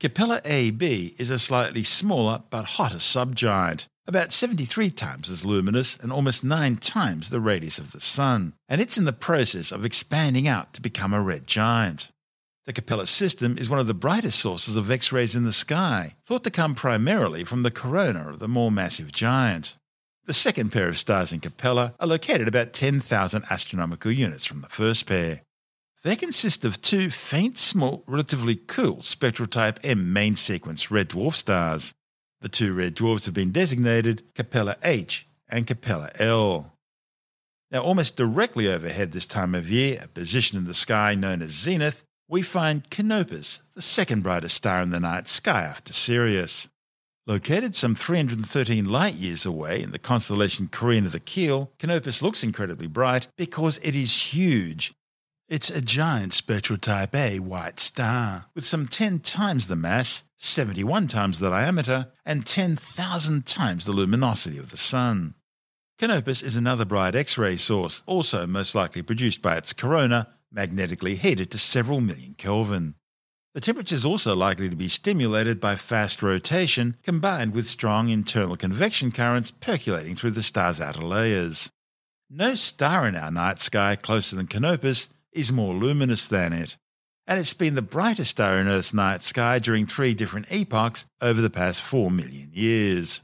[0.00, 6.12] Capella AB is a slightly smaller but hotter subgiant, about 73 times as luminous and
[6.12, 10.48] almost 9 times the radius of the Sun, and it's in the process of expanding
[10.48, 12.10] out to become a red giant.
[12.66, 16.16] The Capella system is one of the brightest sources of X rays in the sky,
[16.26, 19.76] thought to come primarily from the corona of the more massive giant.
[20.26, 24.70] The second pair of stars in Capella are located about 10,000 astronomical units from the
[24.70, 25.42] first pair.
[26.02, 31.34] They consist of two faint, small, relatively cool spectral type M main sequence red dwarf
[31.34, 31.92] stars.
[32.40, 36.72] The two red dwarfs have been designated Capella H and Capella L.
[37.70, 41.50] Now, almost directly overhead this time of year, a position in the sky known as
[41.50, 46.68] zenith, we find Canopus, the second brightest star in the night sky after Sirius.
[47.26, 52.86] Located some 313 light years away in the constellation Carina the Keel, Canopus looks incredibly
[52.86, 54.94] bright because it is huge
[55.46, 61.06] it's a giant spectral type A white star with some 10 times the mass, 71
[61.06, 65.34] times the diameter, and 10,000 times the luminosity of the Sun.
[65.98, 71.14] Canopus is another bright X ray source, also most likely produced by its corona, magnetically
[71.14, 72.94] heated to several million Kelvin.
[73.54, 78.56] The temperature is also likely to be stimulated by fast rotation combined with strong internal
[78.56, 81.70] convection currents percolating through the star's outer layers.
[82.28, 86.76] No star in our night sky closer than Canopus is more luminous than it,
[87.28, 91.40] and it's been the brightest star in Earth's night sky during three different epochs over
[91.40, 93.22] the past 4 million years.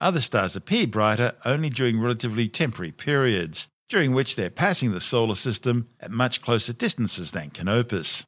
[0.00, 5.34] Other stars appear brighter only during relatively temporary periods, during which they're passing the solar
[5.34, 8.24] system at much closer distances than Canopus.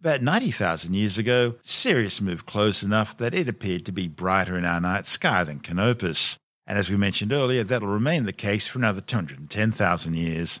[0.00, 4.64] About 90,000 years ago, Sirius moved close enough that it appeared to be brighter in
[4.64, 6.38] our night sky than Canopus.
[6.68, 10.60] And as we mentioned earlier, that'll remain the case for another 210,000 years.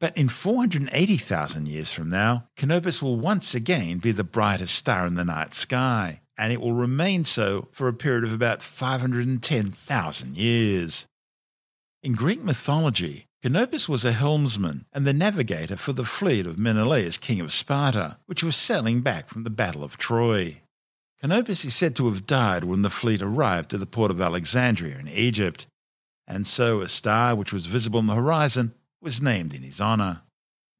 [0.00, 5.14] But in 480,000 years from now, Canopus will once again be the brightest star in
[5.14, 11.06] the night sky, and it will remain so for a period of about 510,000 years.
[12.02, 17.18] In Greek mythology, Canopus was a helmsman and the navigator for the fleet of Menelaus,
[17.18, 20.62] king of Sparta, which was sailing back from the Battle of Troy.
[21.20, 24.96] Canopus is said to have died when the fleet arrived at the port of Alexandria
[24.96, 25.66] in Egypt,
[26.26, 30.22] and so a star which was visible on the horizon was named in his honour.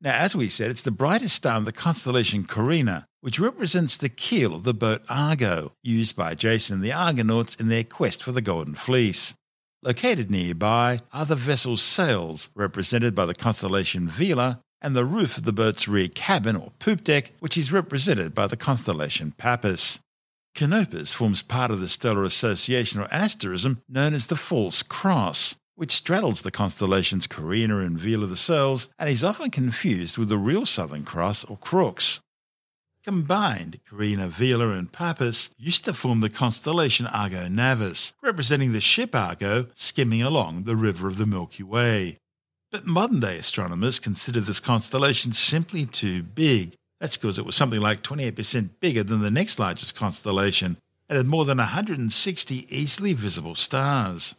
[0.00, 4.08] Now, as we said, it's the brightest star in the constellation Carina, which represents the
[4.08, 8.32] keel of the boat Argo, used by Jason and the Argonauts in their quest for
[8.32, 9.34] the Golden Fleece.
[9.84, 15.44] Located nearby are the vessel's sails, represented by the constellation Vela, and the roof of
[15.44, 19.98] the boat's rear cabin or poop deck, which is represented by the constellation Puppis.
[20.54, 25.92] Canopus forms part of the stellar association or asterism known as the False Cross, which
[25.92, 30.64] straddles the constellations Carina and Vela the Sails and is often confused with the real
[30.64, 32.20] Southern Cross or Crux.
[33.04, 39.14] Combined, Carina, Vela, and Puppis used to form the constellation Argo Navis, representing the ship
[39.14, 42.16] Argo skimming along the river of the Milky Way.
[42.70, 46.76] But modern day astronomers consider this constellation simply too big.
[46.98, 51.26] That's because it was something like 28% bigger than the next largest constellation and had
[51.26, 54.34] more than 160 easily visible stars.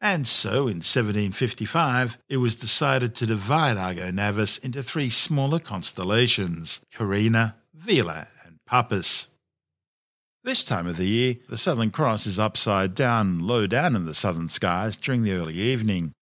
[0.00, 6.80] And so, in 1755, it was decided to divide Argo Navis into three smaller constellations
[6.90, 7.56] Carina,
[7.88, 9.28] Vela, and Puppis.
[10.44, 14.14] This time of the year, the Southern Cross is upside down, low down in the
[14.14, 16.12] southern skies during the early evening.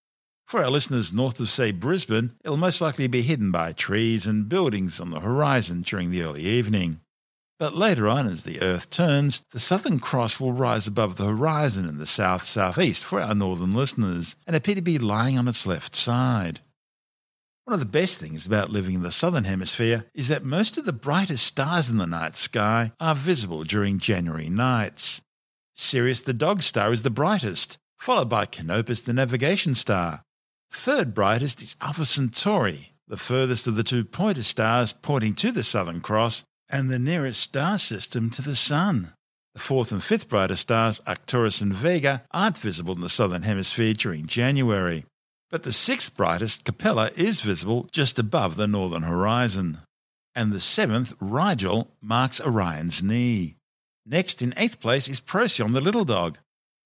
[0.46, 4.48] For our listeners north of, say, Brisbane, it'll most likely be hidden by trees and
[4.48, 7.00] buildings on the horizon during the early evening.
[7.58, 11.84] But later on, as the Earth turns, the Southern Cross will rise above the horizon
[11.84, 15.66] in the south southeast for our northern listeners and appear to be lying on its
[15.66, 16.60] left side.
[17.66, 20.84] One of the best things about living in the southern hemisphere is that most of
[20.84, 25.20] the brightest stars in the night sky are visible during January nights.
[25.74, 30.22] Sirius the dog star is the brightest, followed by Canopus the navigation star.
[30.70, 35.64] Third brightest is Alpha Centauri, the furthest of the two pointer stars pointing to the
[35.64, 39.12] Southern Cross and the nearest star system to the Sun.
[39.54, 43.94] The fourth and fifth brightest stars, Arcturus and Vega, aren't visible in the southern hemisphere
[43.94, 45.04] during January.
[45.50, 49.78] But the sixth brightest, Capella, is visible just above the northern horizon.
[50.34, 53.56] And the seventh, Rigel, marks Orion's knee.
[54.04, 56.38] Next, in eighth place, is Procyon the little dog.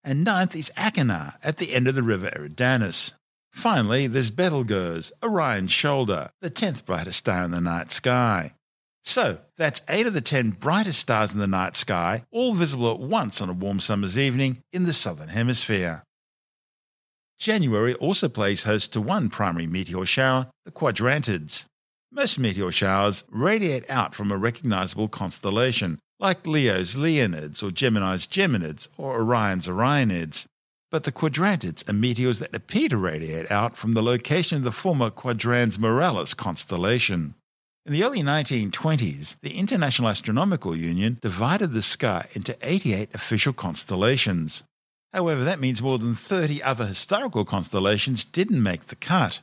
[0.05, 3.15] And ninth is Achernar at the end of the river Eridanus.
[3.53, 8.55] Finally, there's Betelgeuse, Orion's shoulder, the tenth brightest star in the night sky.
[9.03, 13.01] So, that's eight of the ten brightest stars in the night sky, all visible at
[13.01, 16.05] once on a warm summer's evening in the southern hemisphere.
[17.41, 21.65] January also plays host to one primary meteor shower, the Quadrantids.
[22.13, 28.89] Most meteor showers radiate out from a recognizable constellation, like Leo's Leonids or Gemini's Geminids
[28.99, 30.45] or Orion's Orionids.
[30.91, 34.71] But the quadrantids are meteors that appear to radiate out from the location of the
[34.71, 37.35] former Quadrans Muralis constellation.
[37.87, 44.63] In the early 1920s, the International Astronomical Union divided the sky into 88 official constellations.
[45.13, 49.41] However, that means more than 30 other historical constellations didn't make the cut.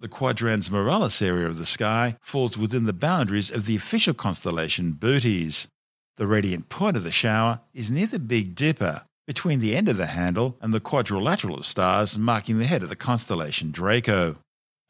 [0.00, 4.92] The Quadrans Muralis area of the sky falls within the boundaries of the official constellation
[4.92, 5.66] Bootes.
[6.18, 9.96] The radiant point of the shower is near the Big Dipper, between the end of
[9.96, 14.36] the handle and the quadrilateral of stars marking the head of the constellation Draco.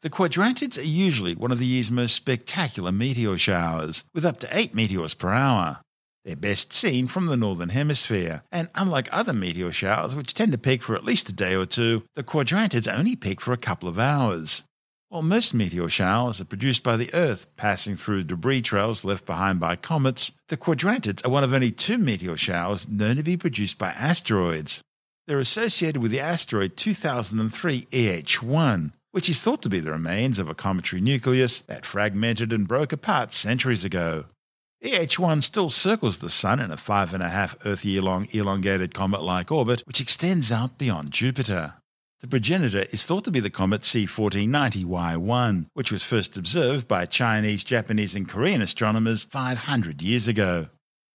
[0.01, 4.57] The quadrantids are usually one of the year's most spectacular meteor showers, with up to
[4.57, 5.81] 8 meteors per hour.
[6.25, 10.57] They're best seen from the northern hemisphere, and unlike other meteor showers, which tend to
[10.57, 13.87] peak for at least a day or two, the quadrantids only peak for a couple
[13.87, 14.63] of hours.
[15.07, 19.59] While most meteor showers are produced by the Earth passing through debris trails left behind
[19.59, 23.79] by comets, the quadrantids are one of only two meteor showers known to be produced
[23.79, 24.83] by asteroids.
[25.25, 30.49] They're associated with the asteroid 2003 EH1, which is thought to be the remains of
[30.49, 34.25] a cometary nucleus that fragmented and broke apart centuries ago.
[34.83, 38.93] EH1 still circles the Sun in a five and a half Earth year long elongated
[38.93, 41.73] comet like orbit, which extends out beyond Jupiter.
[42.21, 47.65] The progenitor is thought to be the comet C1490Y1, which was first observed by Chinese,
[47.65, 50.67] Japanese, and Korean astronomers 500 years ago.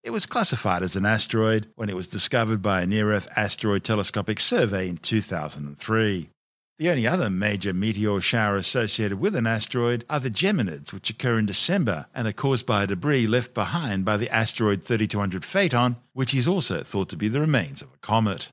[0.03, 3.83] It was classified as an asteroid when it was discovered by a near Earth asteroid
[3.83, 6.29] telescopic survey in 2003.
[6.77, 11.39] The only other major meteor shower associated with an asteroid are the Geminids, which occur
[11.39, 16.35] in December and are caused by debris left behind by the asteroid 3200 Phaethon, which
[16.35, 18.49] is also thought to be the remains of a comet.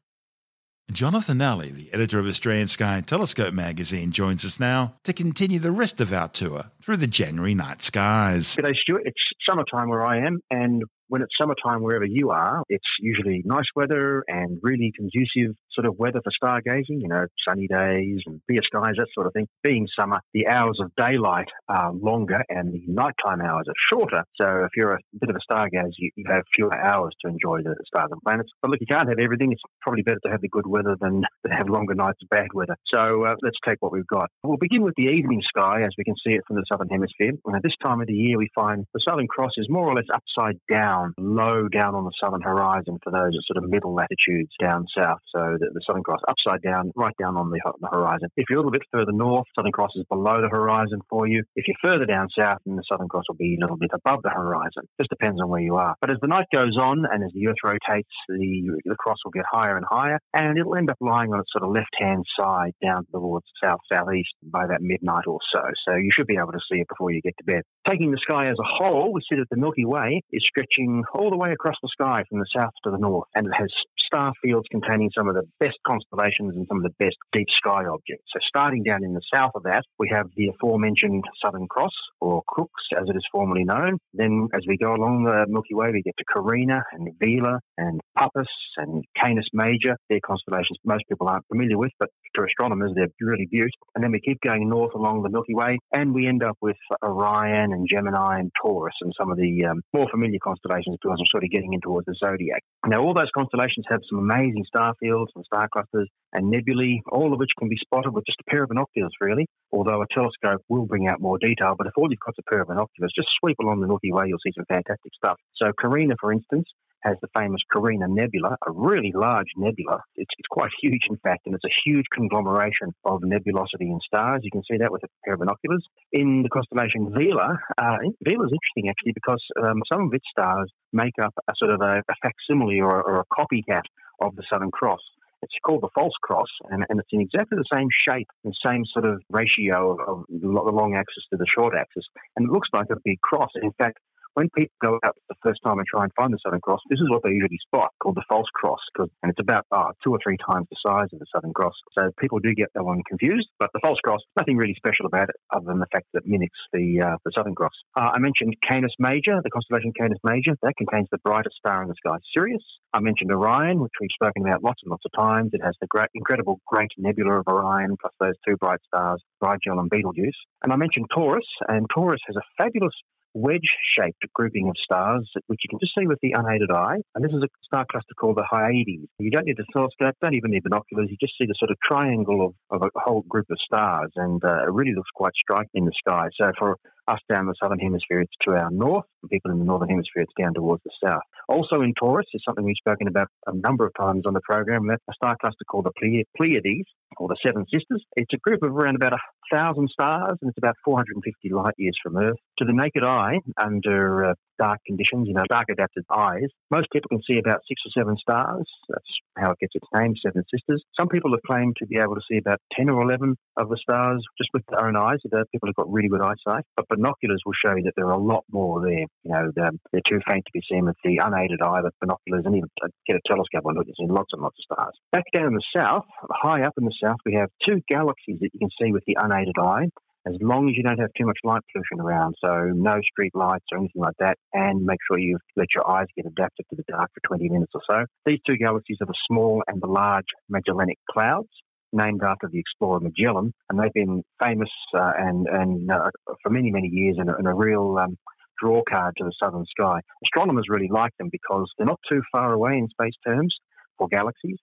[0.92, 5.58] Jonathan Nally, the editor of Australian Sky and Telescope magazine, joins us now to continue
[5.58, 8.56] the rest of our tour through the January night skies.
[8.56, 9.04] G'day, Stuart.
[9.06, 13.66] It's summertime where I am, and when it's summertime wherever you are, it's usually nice
[13.76, 18.62] weather and really conducive sort of weather for stargazing, you know, sunny days and clear
[18.64, 19.46] skies, that sort of thing.
[19.62, 24.24] Being summer, the hours of daylight are longer and the nighttime hours are shorter.
[24.40, 27.62] So if you're a bit of a stargazer, you, you have fewer hours to enjoy
[27.62, 28.50] the stars and planets.
[28.62, 29.52] But look, you can't have everything.
[29.52, 32.48] It's probably better to have the good weather than to have longer nights of bad
[32.54, 32.78] weather.
[32.88, 34.30] So uh, let's take what we've got.
[34.44, 37.34] We'll begin with the evening sky as we can see it from the southern hemisphere.
[37.46, 39.96] And at this time of the year, we find the Southern Cross is more or
[39.96, 43.94] less upside down, low down on the southern horizon for those at sort of middle
[43.94, 45.20] latitudes down south.
[45.36, 48.30] So the, the Southern Cross upside down, right down on the, the, horizon.
[48.38, 51.44] If you're a little bit further north, Southern Cross is below the horizon for you.
[51.56, 54.22] If you're further down south, then the Southern Cross will be a little bit above
[54.24, 54.88] the horizon.
[55.00, 55.96] Just depends on where you are.
[56.00, 59.32] But as the night goes on and as the Earth rotates, the, the cross will
[59.32, 62.72] get higher and higher, and it'll end up lying on its sort of left-hand side
[62.82, 65.62] down towards south southeast by that midnight or so.
[65.86, 67.62] So you should be able to see it before you get to bed.
[67.88, 71.30] Taking the sky as a whole, we see that the Milky Way is stretching all
[71.30, 73.70] the way across the sky from the south to the north, and it has
[74.06, 77.86] star fields containing some of the best constellations and some of the best deep sky
[77.86, 78.26] objects.
[78.34, 82.44] So starting down in the south of that, we have the aforementioned Southern Cross, or
[82.48, 83.98] Crux as it is formerly known.
[84.14, 88.02] Then as we go along the Milky Way, we get to Carina and Vela and
[88.18, 89.96] Puppis and Canis Major.
[90.10, 93.88] They're constellations most people aren't familiar with, but to astronomers, they're really beautiful.
[93.96, 96.78] And then we keep going north along the Milky Way, and we end up with
[97.04, 101.26] Orion and Gemini and Taurus and some of the um, more familiar constellations because I'm
[101.32, 102.64] sort of getting in towards the zodiac.
[102.86, 107.34] Now, all those constellations have some amazing star fields and star clusters and nebulae, all
[107.34, 109.46] of which can be spotted with just a pair of binoculars, really.
[109.72, 112.50] Although a telescope will bring out more detail, but if all you've got is a
[112.50, 115.38] pair of binoculars, just sweep along the Milky Way, you'll see some fantastic stuff.
[115.56, 116.66] So, Carina, for instance,
[117.04, 120.02] has the famous Carina Nebula, a really large nebula.
[120.16, 124.42] It's, it's quite huge, in fact, and it's a huge conglomeration of nebulosity and stars.
[124.44, 125.86] You can see that with a pair of binoculars.
[126.12, 130.72] In the constellation Vela, uh, Vela is interesting actually because um, some of its stars
[130.94, 133.84] make up a sort of a, a facsimile or, or a copycat
[134.22, 135.02] of the Southern Cross.
[135.42, 138.84] It's called the false cross, and, and, it's in exactly the same shape and same
[138.94, 142.70] sort of ratio of, of the long axis to the short axis, and it looks
[142.74, 143.50] like a big cross.
[143.60, 143.98] In fact,
[144.34, 146.82] when people go out for the first time and try and find the Southern Cross,
[146.90, 150.12] this is what they usually spot, called the false cross, and it's about oh, two
[150.12, 151.76] or three times the size of the Southern Cross.
[151.98, 155.30] So people do get that one confused, but the false cross, nothing really special about
[155.30, 157.74] it other than the fact that it mimics the uh, the Southern Cross.
[157.96, 160.56] Uh, I mentioned Canis Major, the constellation Canis Major.
[160.62, 162.64] That contains the brightest star in the sky, Sirius.
[162.94, 165.52] I mentioned Orion, which we've spoken about lots and lots of times.
[165.54, 169.80] It has the great, incredible Great Nebula of Orion, plus those two bright stars, Rigel
[169.80, 170.38] and Betelgeuse.
[170.64, 172.94] And I mentioned Taurus, and Taurus has a fabulous
[173.34, 176.98] wedge-shaped grouping of stars, which you can just see with the unaided eye.
[177.16, 179.08] And this is a star cluster called the Hyades.
[179.20, 181.08] You don't need a telescope, don't even need binoculars.
[181.10, 184.44] You just see the sort of triangle of, of a whole group of stars, and
[184.44, 186.30] uh, it really looks quite striking in the sky.
[186.38, 186.78] So for
[187.08, 189.06] us down the southern hemisphere, it's to our north.
[189.22, 191.22] For people in the northern hemisphere, it's down towards the south.
[191.48, 194.88] Also in Taurus is something we've spoken about a number of times on the program.
[194.88, 198.04] That's a star cluster called the Pleiades, or the Seven Sisters.
[198.16, 199.20] It's a group of around about a
[199.52, 202.38] thousand stars, and it's about 450 light years from Earth.
[202.62, 207.10] To the naked eye, under uh, dark conditions, you know, dark adapted eyes, most people
[207.10, 208.70] can see about six or seven stars.
[208.88, 210.84] That's how it gets its name, Seven Sisters.
[210.94, 213.78] Some people have claimed to be able to see about 10 or 11 of the
[213.82, 215.18] stars just with their own eyes.
[215.34, 218.22] Are people who've got really good eyesight, but binoculars will show you that there are
[218.22, 219.10] a lot more there.
[219.26, 222.46] You know, they're, they're too faint to be seen with the unaided eye, with binoculars,
[222.46, 224.94] and even uh, get a telescope on, you can see lots and lots of stars.
[225.12, 228.54] Back down in the south, high up in the south, we have two galaxies that
[228.54, 229.90] you can see with the unaided eye
[230.28, 233.66] as long as you don't have too much light pollution around, so no street lights
[233.72, 236.84] or anything like that, and make sure you let your eyes get adapted to the
[236.88, 238.06] dark for 20 minutes or so.
[238.26, 241.50] These two galaxies are the small and the large Magellanic Clouds,
[241.94, 246.10] named after the explorer Magellan, and they've been famous uh, and, and uh,
[246.42, 248.18] for many, many years and a, and a real um,
[248.62, 250.00] draw card to the southern sky.
[250.24, 253.54] Astronomers really like them because they're not too far away in space terms
[253.98, 254.58] for galaxies,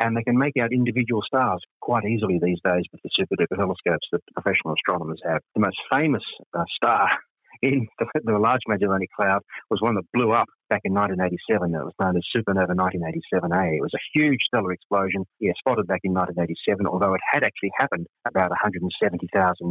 [0.00, 3.56] and they can make out individual stars quite easily these days with the super duper
[3.56, 5.42] telescopes that professional astronomers have.
[5.54, 6.24] The most famous
[6.56, 7.08] uh, star
[7.62, 11.74] in the, the Large Magellanic Cloud was one that blew up back in 1987.
[11.74, 13.76] It was known as Supernova 1987A.
[13.76, 17.72] It was a huge stellar explosion, yeah, spotted back in 1987, although it had actually
[17.78, 18.88] happened about 170,000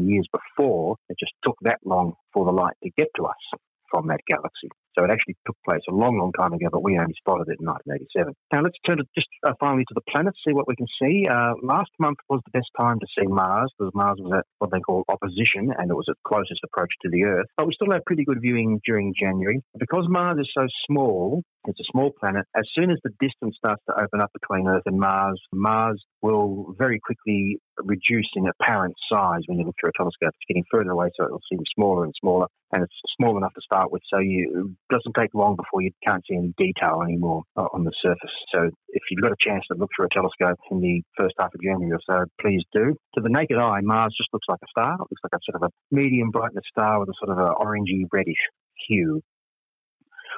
[0.08, 0.96] years before.
[1.10, 3.60] It just took that long for the light to get to us
[3.90, 4.70] from that galaxy.
[4.98, 7.60] So it actually took place a long, long time ago, but we only spotted it
[7.60, 8.34] in 1987.
[8.52, 11.28] Now let's turn to just uh, finally to the planets, see what we can see.
[11.28, 14.72] Uh, last month was the best time to see Mars because Mars was at what
[14.72, 17.48] they call opposition and it was its closest approach to the Earth.
[17.58, 19.62] But we still had pretty good viewing during January.
[19.78, 22.46] Because Mars is so small, it's a small planet.
[22.56, 26.74] As soon as the distance starts to open up between Earth and Mars, Mars will
[26.78, 30.30] very quickly reduce in apparent size when you look through a telescope.
[30.30, 33.54] It's getting further away, so it will seem smaller and smaller, and it's small enough
[33.54, 34.02] to start with.
[34.12, 37.92] So you doesn't take long before you can't see any detail anymore uh, on the
[38.02, 38.36] surface.
[38.54, 41.54] So if you've got a chance to look through a telescope in the first half
[41.54, 42.96] of January or so, please do.
[43.16, 44.94] To the naked eye, Mars just looks like a star.
[44.96, 47.54] It looks like a sort of a medium brightness star with a sort of a
[47.56, 48.42] orangey reddish
[48.88, 49.22] hue.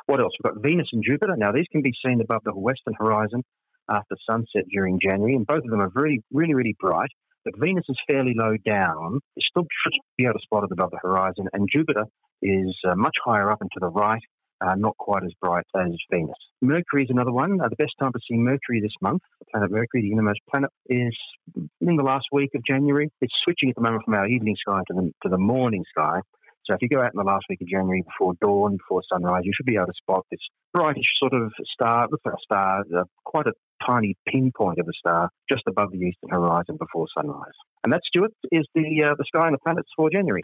[0.06, 0.34] What else?
[0.44, 1.36] We've got Venus and Jupiter.
[1.38, 3.44] Now, these can be seen above the western horizon
[3.90, 7.10] after sunset during January, and both of them are really, really, really bright.
[7.44, 9.20] But Venus is fairly low down.
[9.36, 12.06] You still should be able to spot it above the horizon, and Jupiter
[12.42, 14.22] is uh, much higher up and to the right,
[14.66, 16.36] uh, not quite as bright as Venus.
[16.62, 17.60] Mercury is another one.
[17.60, 20.70] Uh, the best time to see Mercury this month, the planet Mercury, the innermost planet,
[20.88, 21.16] is
[21.56, 23.10] in the last week of January.
[23.22, 26.20] It's switching at the moment from our evening sky to the, to the morning sky.
[26.66, 29.42] So if you go out in the last week of January before dawn, before sunrise,
[29.46, 30.40] you should be able to spot this
[30.74, 33.54] brightish sort of star, looks like a star, uh, quite a
[33.86, 37.58] tiny pinpoint of a star just above the eastern horizon before sunrise.
[37.84, 40.44] And that, Stuart, is the uh, the sky and the planets for January.